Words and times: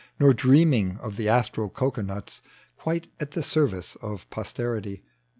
Nor 0.19 0.33
dreaming 0.33 0.97
of 0.99 1.15
the 1.15 1.29
astral 1.29 1.69
cocoanuts 1.69 2.41
Quite 2.75 3.05
at 3.19 3.29
the 3.33 3.43
service 3.43 3.95
of 3.97 4.27
posterity. 4.31 5.03